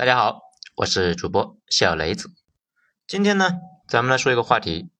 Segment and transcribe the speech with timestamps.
[0.00, 0.40] 大家好，
[0.76, 2.30] 我是主播小雷子。
[3.06, 4.90] 今天呢，咱们来说一个话题：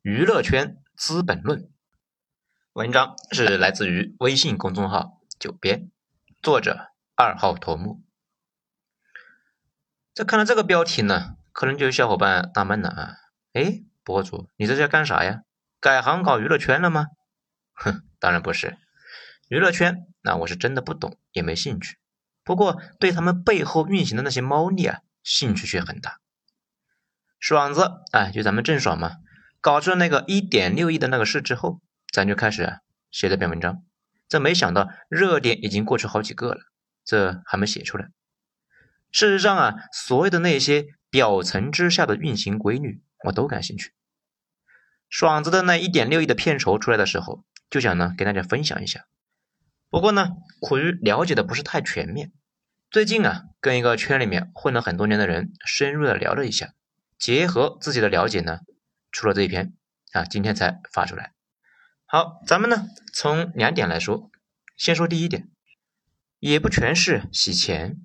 [0.00, 1.68] 娱乐圈资本论。
[2.72, 5.90] 文章是来自于微信公众号“九编”，
[6.40, 8.04] 作者二号头目。
[10.14, 13.16] 这看到这个标题呢，可能就有小伙伴纳闷了啊，
[13.54, 15.42] 哎，博主，你这是要干啥呀？
[15.80, 17.08] 改行搞娱乐圈了吗？
[17.72, 18.78] 哼，当然不是。
[19.48, 21.96] 娱乐圈，那我是真的不懂，也没兴趣。
[22.48, 26.18] 不过，对他们背后运行的那些猫腻啊，兴趣却很大。
[27.38, 29.16] 爽子，哎，就咱们郑爽嘛，
[29.60, 32.78] 搞出了那个一点六亿的那个事之后，咱就开始啊
[33.10, 33.82] 写这篇文章。
[34.30, 36.60] 这没想到热点已经过去好几个了，
[37.04, 38.06] 这还没写出来。
[39.12, 43.92] 事实上啊，所有的那些表层之下的运行规律，我都感兴趣。
[45.10, 49.04] 爽子的那一点六亿的片酬出来的时候，就想呢给大家分享一下。
[49.90, 50.30] 不过呢，
[50.62, 52.32] 苦于了解的不是太全面。
[52.90, 56.72] 最近啊，跟一个圈里面混了很多年的人深入的聊了一下，
[57.18, 58.60] 结合自己的了解呢，
[59.12, 59.74] 出了这一篇
[60.12, 61.34] 啊，今天才发出来。
[62.06, 64.30] 好，咱们呢从两点来说，
[64.74, 65.50] 先说第一点，
[66.38, 67.98] 也不全是洗钱。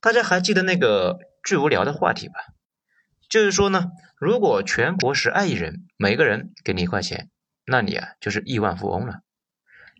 [0.00, 2.34] 大家还记得那个巨无聊的话题吧？
[3.30, 3.86] 就是说呢，
[4.18, 7.30] 如果全国十二亿人，每个人给你一块钱，
[7.64, 9.22] 那你啊就是亿万富翁了。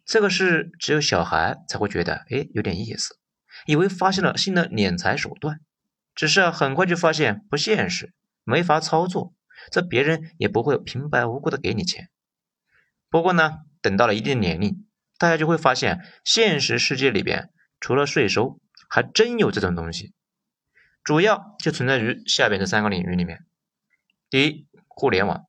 [0.05, 3.19] 这个是只有小孩才会觉得，哎，有点意思。
[3.65, 5.61] 以为发现了新的敛财手段，
[6.15, 8.13] 只是很快就发现不现实，
[8.45, 9.35] 没法操作。
[9.71, 12.11] 这别人也不会平白无故的给你钱。
[13.09, 14.87] 不过呢，等到了一定年龄，
[15.19, 20.13] 大家就会发现，现实世界里边除了税收，还真有这种东西。
[21.03, 23.47] 主要就存在于下边这三个领域里面：
[24.29, 25.47] 第一，互联网；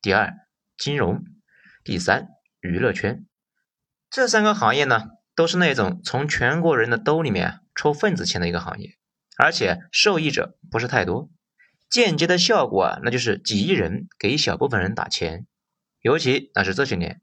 [0.00, 0.32] 第二，
[0.78, 1.24] 金融；
[1.84, 2.28] 第三，
[2.60, 3.26] 娱乐圈。
[4.08, 5.08] 这三个行业呢？
[5.34, 8.96] 都是那种从全国人的兜里面抽份子钱的一个行业，
[9.36, 11.30] 而且受益者不是太多，
[11.88, 15.46] 间接的效果啊，那就是几亿人给一小部分人打钱，
[16.00, 17.20] 尤其那是这些年，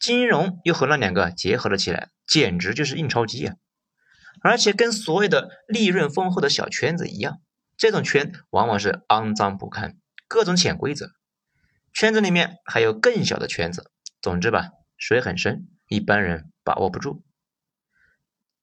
[0.00, 3.54] 金融又和那两个结合了起来，简直就是印钞机啊！
[4.42, 7.40] 而且跟所有的利润丰厚的小圈子一样，
[7.78, 9.96] 这种圈往往是肮脏不堪，
[10.28, 11.12] 各种潜规则，
[11.94, 13.90] 圈子里面还有更小的圈子，
[14.20, 17.24] 总之吧，水很深，一般人把握不住。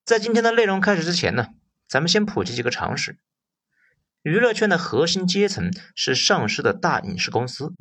[0.05, 1.47] 在今天的内容开始之前呢，
[1.87, 3.17] 咱们先普及几个常识。
[4.21, 7.73] 娱乐圈的核心阶层是上市的大影视公司，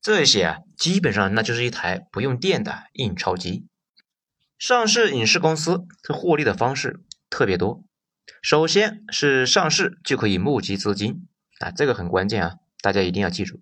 [0.00, 3.66] 这些啊，基本上那就是一台不用电的印钞机。
[4.56, 7.84] 上市影视公司它获利的方式特别多，
[8.40, 11.26] 首先是上市就可以募集资金
[11.58, 13.60] 啊，这个很关键啊，大家一定要记住。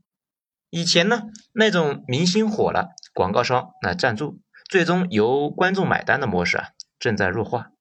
[0.68, 1.22] 以前呢，
[1.52, 6.68] 那种明星火了，广告商来赞助，最终由观众买单的模式啊，
[6.98, 7.71] 正在弱化。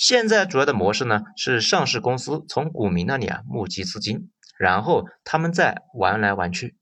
[0.00, 6.74] 现在主要的模式呢，是上市公司从股民那里啊募集资金，然后他们再玩来玩去。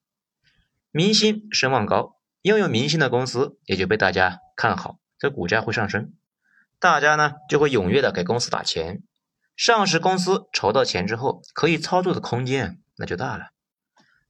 [0.92, 6.12] 明星声望高，拥有明星的公司也就被大家看好，这股价会上升，
[6.78, 9.02] 大家呢就会踊跃的给公司打钱。
[9.56, 13.46] 上市公司筹到钱之后，可以操作的空间那就大了。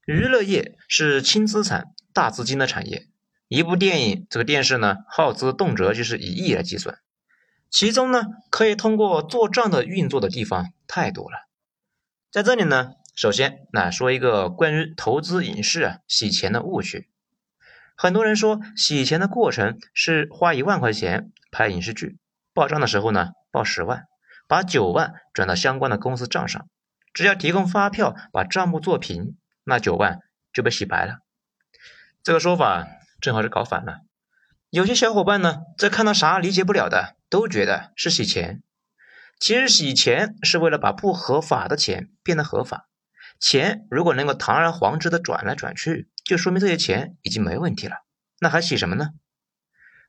[0.06, 3.06] 娱乐业是轻资产大资金的产业，
[3.48, 6.98] 一部电影这个电视呢耗资动辄就是以亿来计算。
[7.70, 11.46] 其中呢，可以通过做账的运作的地方太多了。
[12.30, 17.08] 在这里呢，首先那说一个关于投资影视啊洗钱的误区。
[17.96, 22.18] 很多人说洗钱的过程是花一万块钱拍影视剧，
[22.54, 24.04] 报账的时候呢报十万，
[24.46, 26.68] 把九万转到相关的公司账上，
[27.12, 30.20] 只要提供发票把账目做平，那九万
[30.52, 31.18] 就被洗白了。
[32.22, 32.86] 这个说法
[33.20, 34.00] 正好是搞反了。
[34.70, 38.62] 有些小伙伴呢，在看到啥理解不了的，都觉得是洗钱。
[39.40, 42.86] 其实洗钱是为了把不合法的钱变得合法。
[43.40, 48.04] 钱如果能够堂而皇之的转来转去，就说明这些钱已经没问题了。
[48.40, 49.12] 那还洗什么呢？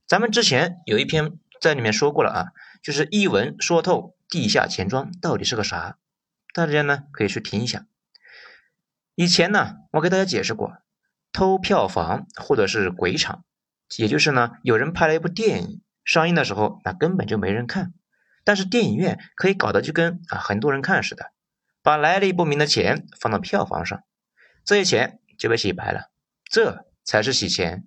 [0.05, 2.45] 咱们之前有一篇在里面说过了啊，
[2.83, 5.97] 就是一文说透地下钱庄到底是个啥，
[6.53, 7.85] 大家呢可以去听一下。
[9.15, 10.79] 以前呢，我给大家解释过，
[11.31, 13.45] 偷票房或者是鬼场。
[13.97, 17.93] 也就是呢，有人拍了一部电影上映的时候，那根本就没人看，
[18.43, 21.31] 但是电影院可以搞得就跟啊很多人看似的，
[21.81, 24.03] 把来历不明的钱放到票房上，
[24.63, 26.11] 这些钱就被洗白了，
[26.49, 27.85] 这才是洗钱，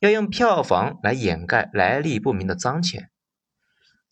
[0.00, 3.10] 要用票房来掩盖来历不明的脏钱。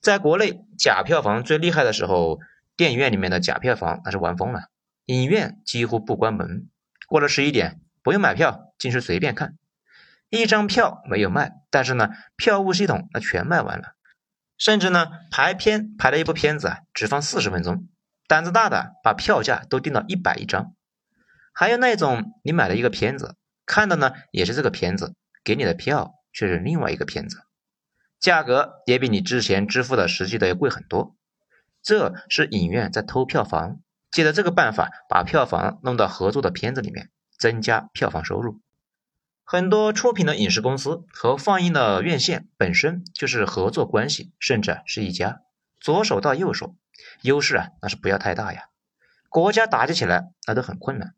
[0.01, 2.39] 在国内假票房最厉害的时候，
[2.77, 4.69] 电影院里面的假票房那是玩疯了，
[5.07, 6.69] 影院几乎不关门，
[7.09, 9.57] 过了十一点不用买票进去随便看。
[10.29, 13.95] 一张票没有卖，但是呢，票务系统那全卖完了。
[14.59, 17.89] 甚至呢，排片排了一部片子啊，只放四十分钟，
[18.27, 20.75] 胆子大的把票价都定到一百一张，
[21.53, 23.37] 还有那种你买了一个片子，
[23.67, 25.15] 看的呢也是这个片子，
[25.45, 27.39] 给你的票却是另外一个片子，
[28.19, 31.15] 价格也比你之前支付的实际的要贵很多。
[31.83, 33.81] 这是影院在偷票房，
[34.11, 38.61] 借着这个办法把票房弄到合作的片子里面，增加票房收入。
[39.49, 45.43] 很多出品的影视公司和放映的院线本身就是合作关系，甚至是一家
[45.79, 46.75] 左手到右手，
[47.23, 48.65] 优势啊那是不要太大呀。
[49.29, 51.15] 国家打击起来那都很困难。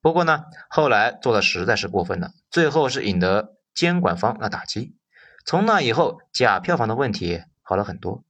[0.00, 4.96] 不过呢，后来做的实在是过分了，最后是引得监管方那打击。
[5.44, 8.24] 从那以后，假票房的问题好了很多。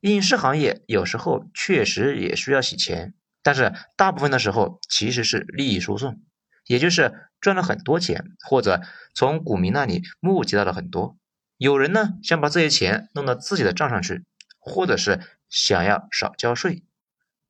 [0.00, 3.14] 影视行业有时候确实也需要洗钱，
[3.44, 6.20] 但是大部分的时候其实是利益输送，
[6.66, 8.82] 也就是赚了很多钱，或者
[9.14, 11.16] 从股民那里募集到了很多。
[11.56, 14.24] 有人呢想把这些钱弄到自己的账上去，
[14.58, 16.84] 或者是想要少交税，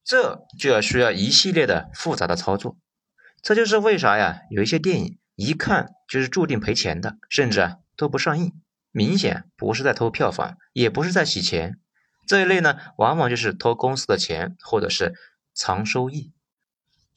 [0.05, 2.79] 这就要需要一系列的复杂的操作。
[3.43, 4.41] 这就是为啥呀？
[4.51, 8.53] 有一些电影一看就是注定赔钱的，甚至啊都不上映，
[8.91, 11.79] 明显不是在偷票房，也不是在洗钱。
[12.27, 15.15] 这一类呢，往往就是偷公司的钱，或者是
[15.55, 16.33] 藏收益。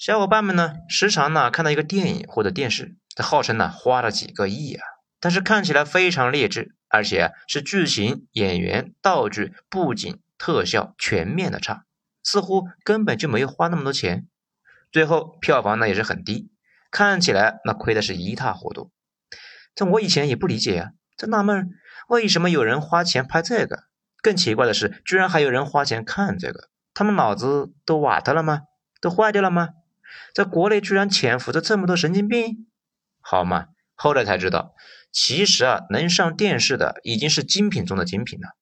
[0.01, 4.81] 小伙伴们呢，时常呢看到一个电影或者电视，它号称呢花了几个亿啊，
[5.19, 11.85] 但是看起来非常劣质，而且是剧情、演员、道具、布景、特效全面的差，
[12.23, 14.25] 似乎根本就没有花那么多钱。
[14.91, 16.49] 最后票房呢也是很低，
[16.89, 18.91] 看起来那亏的是一塌糊涂。
[19.75, 21.69] 这我以前也不理解呀，这纳闷
[22.07, 23.83] 为什么有人花钱拍这个？
[24.23, 28.61] 更奇怪的是，居然还有人花钱看这个，他们脑子都瓦特了吗？
[28.99, 29.69] 都坏掉了吗？
[30.33, 32.67] 在国内居然潜伏着这么多神经病，
[33.19, 33.67] 好嘛？
[33.95, 34.73] 后来才知道，
[35.11, 38.55] 其实啊，能上电视的已经是精品中的精品了。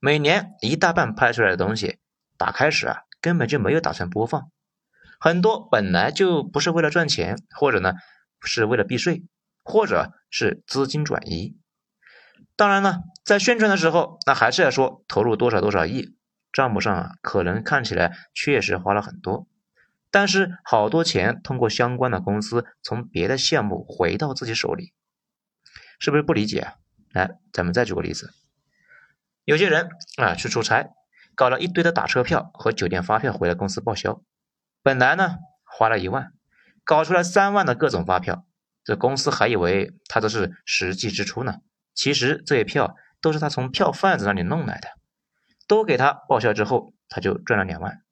[0.00, 1.98] 每年一大半拍出来的东西，
[2.36, 4.50] 打开时啊，根本就没有打算播放，
[5.18, 7.94] 很多本来就不是为了赚钱，或者呢
[8.42, 9.22] 是为了避税，
[9.62, 11.56] 或者是资金转移。
[12.56, 16.16] 当然了，在宣传的时候，那还是要说投入多少多少亿，
[16.52, 19.46] 账目上啊，可能看起来确实花了很多，
[20.12, 24.92] 但是好多钱通过相关的公司从别的项目回到自己手里，
[25.98, 26.74] 是不是不理解啊？
[27.12, 28.30] 来，咱们再举个例子，
[29.44, 29.88] 有些人
[30.18, 30.90] 啊去出差，
[31.34, 34.22] 搞了一堆的打车票和酒店发票回来公司报销，
[34.82, 36.32] 本来呢花了一万，
[36.84, 38.46] 搞出来三万的各种发票，
[38.84, 41.60] 这公司还以为他这是实际支出呢。
[41.94, 44.88] 其实这些票都是他从票贩子那里弄来的，
[45.66, 48.02] 都给他报销之后，他就赚了两万。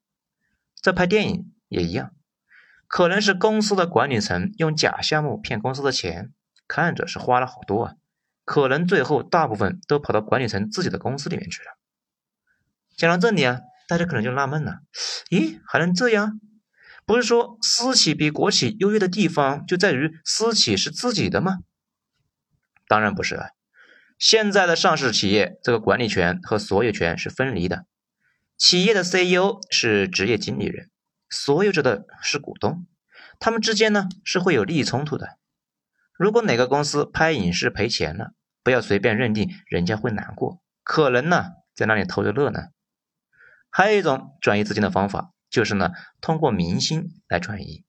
[0.81, 2.11] 在拍电影也一样，
[2.85, 6.33] 可能是公司的管理层用假项目骗公司的钱，
[6.67, 7.93] 看着是花了好多啊，
[8.43, 11.77] 可能最后大部分都跑到管理层自己的公司里面去了。
[12.97, 14.81] 讲到这里啊，大家可能就纳闷了：
[15.29, 16.41] 咦，还能这样？
[17.05, 21.59] 不是说私企比国企优越的地方就在于私企是自己的吗？
[22.87, 23.51] 当然不是啊。
[24.19, 27.85] 现在的上市企业，这个管理权和所有权是分离的。
[28.55, 30.90] 企业的 CEO 是职业经理人，
[31.31, 32.85] 所有者的是股东，
[33.39, 35.39] 他们之间呢是会有利益冲突的。
[36.13, 42.65] 如果哪个公司拍影视赔钱了，不要随便认定人家会难过，可能呢在那里偷着乐呢。
[43.71, 47.85] 还有一种转移资金的方法，就是呢通过明星来转移。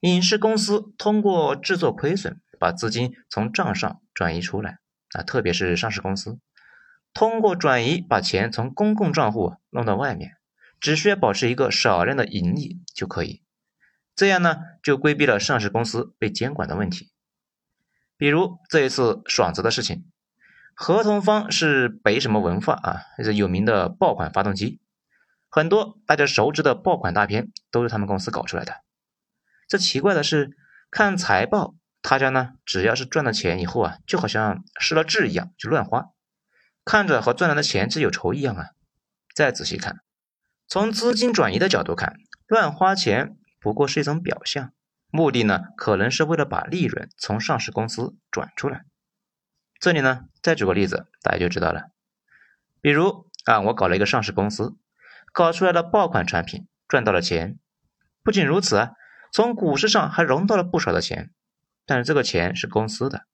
[0.00, 4.78] 影视公司通过制作亏损，把资金从账上转移出来。
[5.14, 6.38] 啊，特别是上市公司，
[7.12, 10.32] 通过转移把钱从公共账户弄到外面，
[10.84, 13.42] 只需要保持一个少量的盈利就可以。
[14.14, 17.10] 这样呢，就规避了上市公司被监管的问题。
[18.18, 20.04] 比如这一次爽子的事情，
[20.74, 24.78] 合同方是北什么文化啊，是有名的爆款发动机，
[25.48, 28.82] 很多大家熟知的爆款大片都是他们公司搞出来的。
[29.66, 30.50] 这奇怪的是，
[30.90, 31.74] 看财报。
[32.02, 36.10] 他家呢，只要是赚了钱以后啊，就好像失了智一样，就乱花，
[36.84, 38.66] 看着和赚来的钱是有仇一样啊。
[39.34, 40.03] 再仔细看，
[40.66, 42.16] 从资金转移的角度看，
[42.46, 44.72] 乱花钱不过是一种表象，
[45.10, 48.84] 目的呢，可能是为了把利润从上市公司转出来。
[49.78, 51.90] 这里呢，再举个例子，大家就知道了。
[52.80, 54.76] 比如啊，我搞了一个上市公司，
[55.32, 57.58] 搞出来的爆款产品赚到了钱，
[58.22, 58.92] 不仅如此啊，
[59.32, 61.30] 从股市上还融到了不少的钱。
[61.86, 63.26] 但是这个钱是公司的，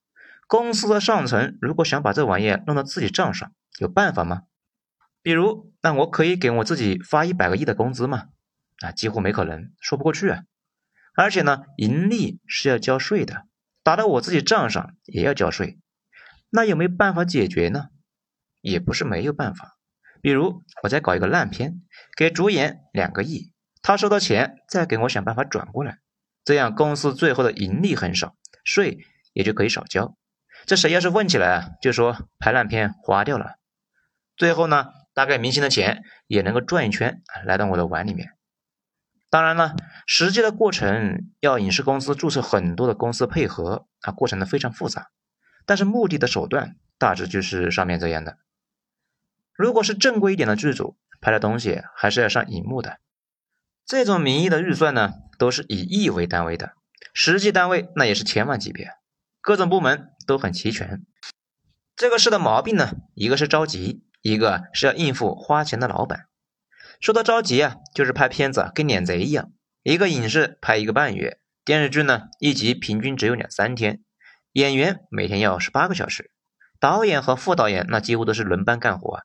[0.49, 4.43] 公司的上层如果想把这玩意弄到自己账上，有办法吗？
[5.23, 8.29] 比如，那我可以给我自己发一百个亿的工资吗？
[8.79, 10.45] 啊，几乎没可能，说不过去啊。
[11.15, 13.45] 而且呢，盈利是要交税的，
[13.83, 15.79] 打到我自己账上也要交税。
[16.49, 17.89] 那有没有办法解决呢？
[18.61, 19.77] 也不是没有办法。
[20.23, 21.83] 比如，我再搞一个烂片，
[22.17, 25.99] 给主演两个亿，他收到钱再给我想办法转过来，
[26.45, 28.99] 这样公司最后的盈利很少，税
[29.33, 30.17] 也就可以少交。
[30.67, 33.57] 这谁要是问起来啊，就说拍烂片花掉了。
[34.37, 38.31] 最后呢，大概明星的钱也能够转一圈来到我的碗里面。
[39.29, 39.77] 当然了，
[40.07, 45.11] 实际的过程要影视公司注册很多的公司配合啊，过程呢非常复杂。
[45.67, 48.39] 但是目的的手段大致就是上面这样的。
[49.55, 52.99] 如果是正规一点的剧组拍的东西，还是要上荧幕的。
[53.87, 56.73] 这种名义的预算呢，都是以亿为单位的，
[57.13, 58.91] 实际单位那也是千万级别。
[59.41, 61.05] 各种部门都很齐全。
[61.95, 66.27] 这个事的毛病呢，一个是着急，一个是要应付花钱的老板。
[67.01, 74.03] 说到着急啊，就是拍片子跟撵贼一样，一个影视拍一个半月，电视剧呢一集平均只有两三天，
[74.53, 76.31] 演员每天要十八个小时，
[76.79, 79.23] 导演和副导演那几乎都是轮班干活啊。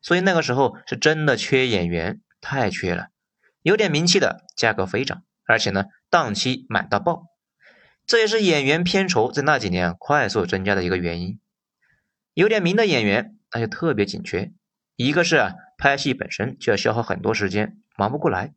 [0.00, 3.08] 所以那个时候是真的缺演员，太缺了。
[3.62, 7.24] 有点名气的价格飞涨，而且呢档期满到爆，
[8.06, 11.40] 这也是演员片酬在那几年快速增加的一个原因。
[12.34, 14.52] 有点名的演员那就特别紧缺，
[14.96, 18.54] 一个是啊拍戏本身就要消耗很多时间，忙不过来；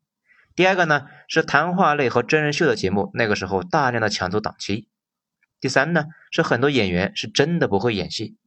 [0.55, 4.87] 第二个呢是谈话类和真人秀的节目那个时候大量的抢走档期；
[5.59, 8.37] 第三呢是很多演员是真的不会演戏。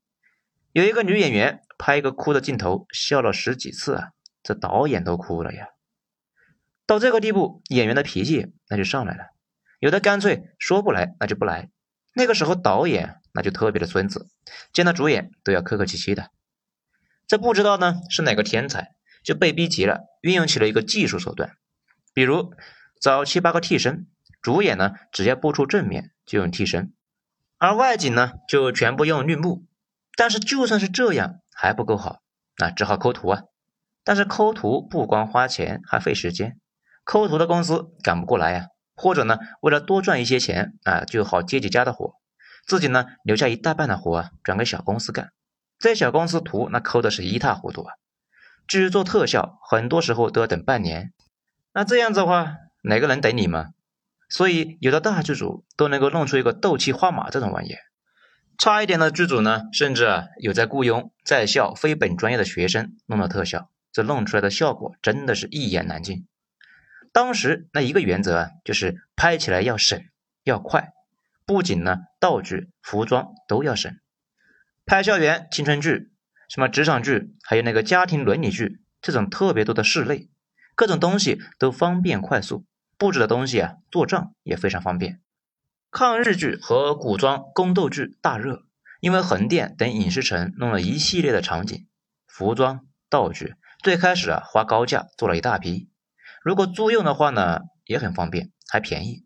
[0.73, 4.09] 有一个女演员拍一个哭的镜头，笑了十几次啊，
[4.43, 5.69] 这导演都哭了呀。
[6.87, 9.29] 到这个地步，演员的脾气那就上来了，
[9.79, 11.71] 有的干脆说不来那就不来。
[12.13, 14.29] 那个时候导演那就特别的孙子，
[14.73, 16.31] 见到主演都要客客气气的。
[17.27, 21.57] 这不知道呢是哪个天才就被逼急了，运用起了一个技术手段，
[22.13, 22.55] 比如
[23.01, 24.07] 早期八个替身，
[24.41, 26.95] 主演呢只要不出正面就用替身，
[27.59, 29.67] 而外景呢就全部用绿幕。
[30.17, 32.21] 但是就算是这样还不够好，
[32.57, 33.43] 那只好抠图啊。
[34.05, 36.61] 但是抠图不光花钱，还费时间。
[37.05, 42.15] 抠图的公司赶不过来呀，或者呢，为了多赚一些钱啊，就好接几家的活，
[42.67, 45.33] 自己呢留下一大半的活啊，转给小公司干。
[45.79, 47.95] 这小公司图那抠的是一塌糊涂啊。
[48.67, 51.13] 至于做特效，很多时候都要等半年。
[51.73, 53.71] 那这样子的话，哪个能等你吗？
[54.31, 57.75] 所以有的大剧组都能够弄出一个斗气花马这种玩意。
[58.57, 66.27] 差一点的剧组呢，甚至啊有在雇佣在校非本专业的学生弄了特效，这弄出来的效果真的是一言难尽。
[67.13, 70.03] 当时那一个原则啊，就是拍起来要省
[70.43, 70.94] 要快，
[71.47, 73.95] 不仅呢、道具、服装都要省。
[74.87, 76.11] 拍校园青春剧、
[76.49, 80.31] 什么职场剧，还有那个家庭伦理剧，这种特别多的室内，
[80.75, 82.65] 各种东西都方便快速，
[82.97, 85.21] 布置的东西啊做账也非常方便。
[85.91, 88.65] 抗日剧和古装宫斗剧大热，
[89.01, 91.87] 因为横店等影视城弄了一系列的场景、
[92.27, 95.91] 服装、道具，最开始啊花高价做了一大批。
[96.43, 99.25] 如果租用的话呢，也很方便，还便宜。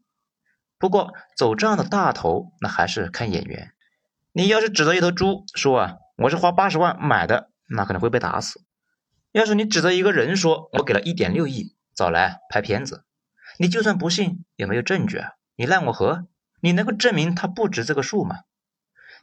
[0.79, 3.73] 不过走这样的大头，那还是看演员。
[4.33, 8.63] 你要是指着一头猪说啊，我是花八十万买的，那可能会被打死。
[9.33, 13.05] 要是你指着一个人说，我给了一点六亿找来拍片子，
[13.59, 16.29] 你就算不信，也没有证据啊，你赖我何？
[16.61, 18.41] 你能够证明他不值这个数吗？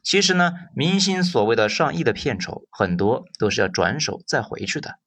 [0.04, 5.00] 其实呢，明星所谓的上亿的片酬，很多都是要转手再回去的。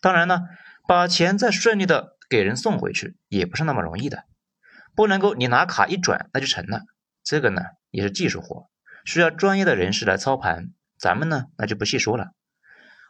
[0.00, 0.42] 当然呢，
[0.86, 4.24] 把钱再顺利的给人送回去，也不是那么容易的。
[4.94, 6.82] 不能够你拿卡一转那就成了，
[7.22, 8.68] 这个呢也是技术活，
[9.04, 10.72] 需要专业的人士来操盘。
[10.98, 12.32] 咱们呢那就不细说了。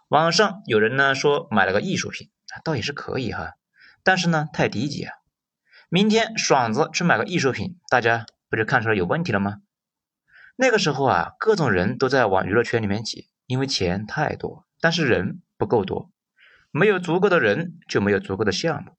[0.09, 2.31] 网上有人呢说买了个艺术品，
[2.65, 3.55] 倒也是可以哈，
[4.03, 5.15] 但是呢太低级啊。
[5.89, 8.27] 明天爽子去买个艺术品，大家。
[8.53, 9.63] 不就看出来有问题了吗？
[10.57, 16.11] 那个时候啊，各种人都在往娱乐圈里面挤，因为钱太多，但是人不够多，
[16.71, 18.93] 没有足够的人就没有足够的项目。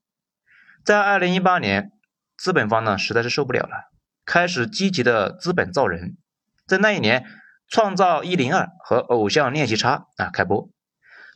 [0.83, 1.91] 在二零一八年，
[2.37, 3.91] 资本方呢实在是受不了了，
[4.25, 6.17] 开始积极的资本造人。
[6.65, 7.21] 在那一年，
[7.67, 10.69] 《创造一零二》和《偶像练习差》啊开播，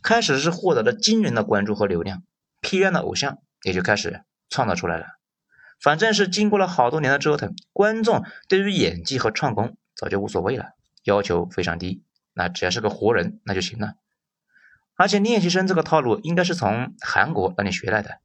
[0.01, 2.23] 开始是获得了惊人的关注和流量，
[2.61, 5.05] 批量的偶像也就开始创造出来了。
[5.79, 10.71] 反正是经过了好多年的折腾，观众对于演技和唱功早就无所谓了，
[11.03, 13.93] 要求非常低，那只要是个活人那就行了。
[14.95, 18.17] 而且练习生这个套路应该是从韩国那里学来的，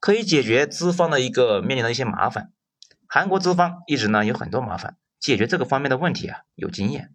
[0.00, 2.52] 可以解决资方的一个面临的一些麻烦。
[3.06, 7.14] 韩国资方一直呢有很多麻烦，解决这个方面的问题啊有经验。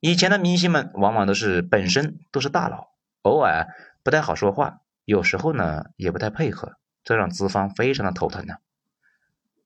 [0.00, 2.88] 以前的明星们往往都是本身都是大佬，
[3.22, 3.68] 偶尔
[4.02, 8.54] 不太好说话，有时候呢也不太配合，这让资方非常的头疼呢。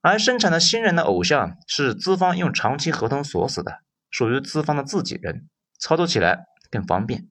[0.01, 5.49] 而生产的新人的偶像是资方用长期合同锁死的，属于资方的自己人，
[5.79, 7.29] 操作起来更方便。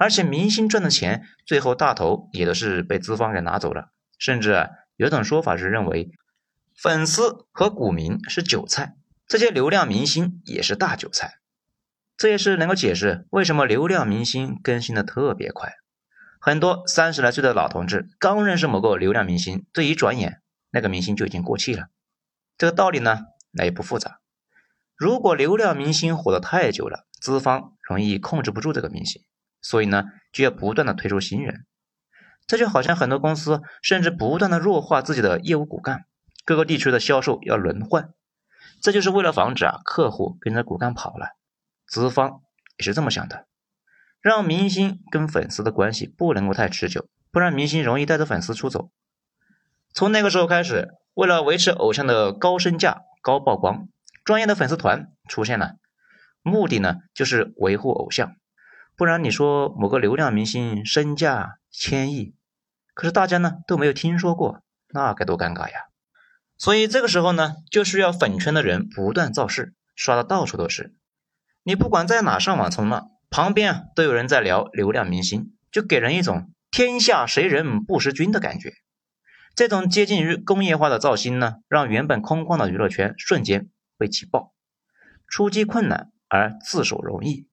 [0.00, 6.10] 而且明星赚的钱最后大头也都是被资方给拿走了，甚至有种说法是认为
[6.74, 8.94] 粉丝和股民是韭菜，
[9.26, 11.34] 这些流量明星也是大韭菜。
[12.16, 15.74] 这也是能够解释为什么流量明星更新的特别快。
[16.40, 20.40] 很多三十来岁的老同志刚认识某个流量明星，这一转眼，
[20.70, 21.88] 那个明星就已经过气了。
[22.56, 23.18] 这个道理呢，
[23.50, 24.20] 那也不复杂。
[24.96, 29.22] 如果流量明星火得太久了，资方容易控制不住这个明星，
[29.62, 31.66] 所以呢，就要不断的推出新人。
[32.46, 36.04] 这就好像很多公司甚至不断的弱化自己的业务骨干，
[36.44, 38.12] 各个地区的销售要轮换，
[38.82, 41.36] 这就是为了防止啊客户跟着骨干跑了。
[41.86, 42.40] 资方
[42.78, 43.46] 也是这么想的。
[44.20, 48.90] 让明星跟粉丝的关系不能够太持久，不然明星容易带着粉丝出走。
[49.94, 53.88] 从那个时候开始，为了维持偶像的高身价、高曝光，
[54.24, 55.76] 专业的粉丝团出现了，
[56.42, 58.36] 目的呢就是维护偶像。
[59.00, 62.34] 不然你说某个流量明星身价千亿，
[62.92, 65.86] 可是大家呢都没有听说过，那该多尴尬呀！
[66.58, 70.94] 所以这个时候呢，就需要粉圈的人不断造势，刷的到处都是。
[71.62, 73.08] 你不管在哪上网冲浪。
[73.30, 78.74] 旁边啊都有人在聊流量明星，就给人一种天下谁人不识君的感觉。
[79.54, 84.52] 这种接近于工业化的造星呢，让原本空旷的娱乐圈瞬间被挤爆。
[85.26, 87.46] 出击困难而自首容易，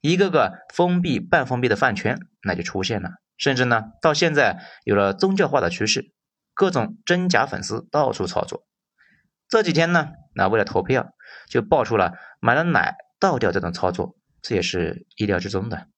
[0.00, 3.10] 一个个封闭半封闭的饭圈那就出现了。
[3.36, 6.12] 甚至呢，到现在有了宗教化的趋势，
[6.52, 8.66] 各种真假粉丝到处操作。
[9.48, 11.14] 这几天呢，那为了投票，
[11.48, 14.16] 就爆出了买了奶倒掉这种操作。
[14.42, 15.88] 这也是意料之中的。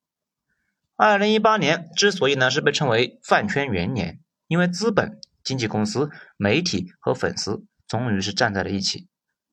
[0.97, 9.09] 二零一八年之所以呢是被称为饭圈元年，因为资本、经纪公司、媒体和粉丝终于是站在了一起。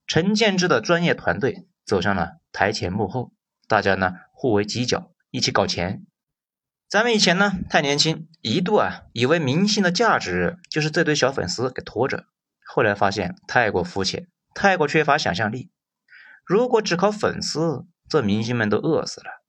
[0.05, 3.31] 陈建志的专业团队走上了台前幕后，
[3.67, 6.05] 大家呢互为犄角，一起搞钱。
[6.87, 12.23] 咱们以前呢太年轻，一度啊以为明星的价值就是这堆小粉丝给拖着，
[12.65, 15.71] 后来发现太过肤浅，太过缺乏想象力。
[16.45, 19.43] 如果只靠粉丝，这明星们都饿死了。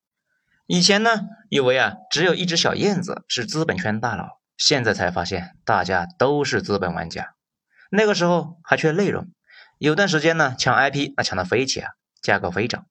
[0.66, 7.36] 以前呢，以为啊，只有一只小燕子是资本圈大佬，现在才发现大家都是资本玩家。
[7.92, 9.28] 那个时候还缺内容，
[9.78, 12.86] 有段时间呢，抢 IP 那抢的飞起啊，价格飞涨，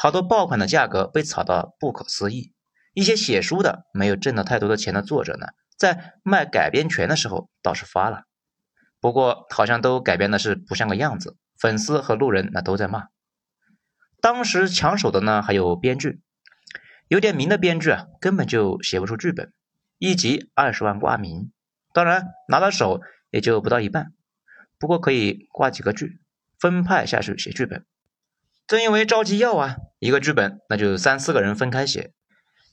[0.00, 2.52] 好多爆款的价格被炒到不可思议。
[2.94, 8.22] 一些写书的没有挣到太多的钱的作者呢，在卖改编权的时候倒是发了，
[9.00, 13.08] 不过好像都改编的是不像个样子，粉丝和路人那都在骂。
[14.20, 16.20] 当时抢手的呢，还有编剧，
[17.08, 19.52] 有点名的编剧啊，根本就写不出剧本，
[19.98, 21.52] 一集二十万挂名，
[21.92, 24.12] 当然拿到手也就不到一半，
[24.78, 26.20] 不过可以挂几个剧，
[26.58, 27.84] 分派下去写剧本。
[28.68, 32.12] 正因为着急要啊，一个剧本那就三四个人分开写，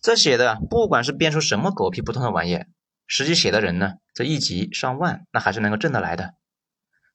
[0.02, 2.66] 这写的不管是编出什么狗屁不通的玩意，
[3.08, 6.34] 实际写的人呢，这一集上万，那还是能够挣得来的。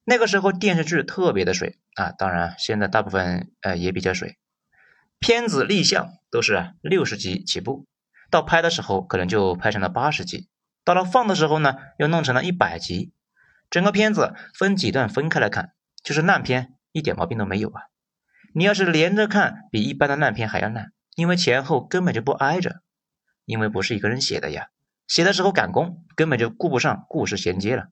[0.05, 4.39] 那个时候电视剧特别的水啊，当然现在大部分呃也比较水，
[5.19, 7.87] 片子立项都是六十集起步，
[8.31, 10.49] 到拍的时候可能就拍成了八十集，
[10.87, 13.13] 到了放的时候呢又弄成了一百集，
[13.69, 17.83] 整个片子分几段分开来看，就是烂片一点毛病都没有啊。
[18.53, 22.83] 你要是连着看，比一般的烂片还要烂，因为前后根本就不挨着，
[23.45, 24.69] 因为不是一个人写的呀，
[25.07, 27.89] 写的时候赶工，根本就顾不上故事衔接了。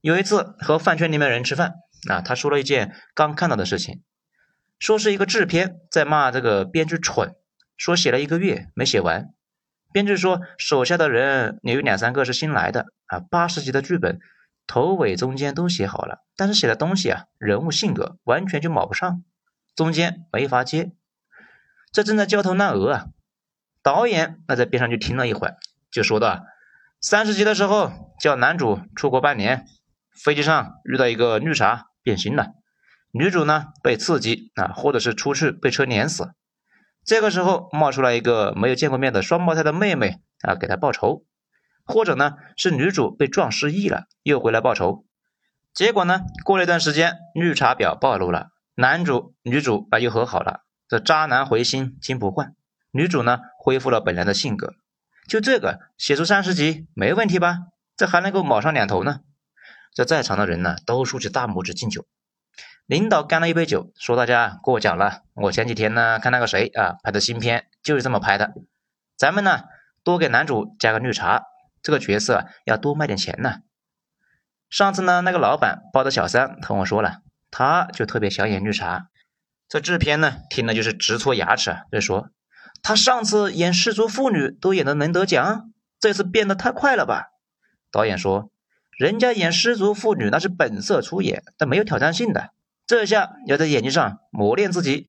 [0.00, 1.74] 有一次和饭圈里面人吃饭，
[2.08, 4.02] 啊，他说了一件刚看到的事情，
[4.78, 7.34] 说是一个制片在骂这个编剧蠢，
[7.76, 9.30] 说写了一个月没写完。
[9.92, 14.18] 编剧说手下的人也有两三个是新来的，啊，八十集的剧本
[14.66, 19.22] 头尾中间都写好了，但是写的东西啊，人物性格完全就卯不上，
[19.74, 20.92] 中间没法接，
[21.92, 23.06] 这正在焦头烂额啊。
[23.82, 25.56] 导演那在边上就听了一会儿，
[25.90, 26.44] 就说道：
[27.00, 29.66] 三十集的时候叫男主出国半年。
[30.24, 32.52] 飞机上遇到一个绿茶变心了，
[33.10, 36.30] 女主呢被刺激啊，或者是出去被车碾死。
[37.04, 41.26] 这个时候冒出来一个没有见过面的双胞胎的妹妹啊，给她报仇，
[41.84, 45.04] 或者呢是女主被撞失忆了，又回来报仇。
[45.74, 50.60] 结果呢过了一段时间，绿茶婊暴露了，男主女主啊又和好了。
[50.88, 52.54] 这渣男回心金不换，
[52.90, 54.74] 女主呢恢复了本来的性格。
[55.28, 57.58] 就这个写出三十集没问题吧？
[57.96, 59.20] 这还能够卯上两头呢。
[59.94, 62.04] 这在场的人呢，都竖起大拇指敬酒。
[62.84, 65.22] 领导干了一杯酒，说：“大家过奖了。
[65.34, 68.52] 我前几天呢，看那个谁啊拍的新片，就是这么拍的。
[69.16, 69.62] 咱们呢，
[70.02, 71.44] 多给男主加个绿茶，
[71.80, 73.60] 这个角色要多卖点钱呢。
[74.68, 77.20] 上次呢，那个老板包的小三同我说了，
[77.56, 79.10] 他就特别想演绿茶。
[79.68, 82.30] 这制片呢，听了就是直搓牙齿，就说
[82.82, 87.28] 他上次演失足妇女都演的能得奖，这次变得太快了吧？
[87.92, 88.50] 导演说，
[88.98, 92.50] 人家演失足妇女那是本色出演，但没有挑战性的，
[92.88, 95.08] 这下要在演技上磨练自己。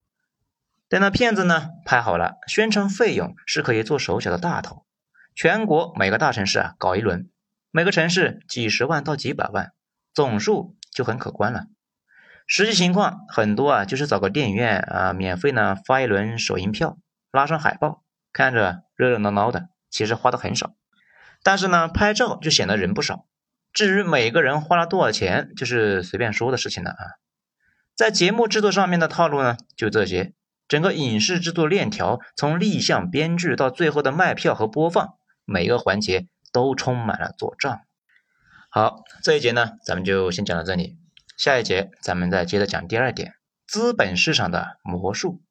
[0.88, 4.86] 等那片子呢拍好了，宣传费用是可以做手脚的大头，
[5.34, 7.28] 全国每个大城市啊搞一轮，
[7.72, 9.74] 每个城市几十万到几百万，
[10.14, 11.66] 总数就很可观了。
[12.48, 16.98] 实际情况很多啊，就是找个电影院啊，免费呢发一轮首映票，
[17.32, 20.76] 拉上海报，看着热热闹闹的，其实花的很少。
[21.44, 23.26] 但是呢，拍照就显得人不少。
[23.74, 27.04] 至于每个人花了多少钱，就是随便说的事情了啊。
[27.96, 30.34] 在节目制作上面的套路呢，就这些。
[30.68, 37.82] 整个影视制作链条，从立项、编剧到最后的卖票和播放，每一个环节都充满了做账。
[38.72, 40.98] 好，这一节呢，咱们就先讲到这里。
[41.38, 43.34] 下一节咱们再接着讲第二点：
[43.68, 45.45] 资本市场的魔术。